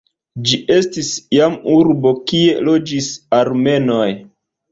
[0.51, 3.11] Ĝi estis iam urbo kie loĝis
[3.43, 4.09] armenoj.